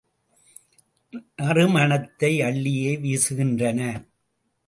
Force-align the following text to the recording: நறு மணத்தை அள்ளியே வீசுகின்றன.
நறு 1.35 1.65
மணத்தை 1.67 2.31
அள்ளியே 2.41 2.91
வீசுகின்றன. 3.03 3.79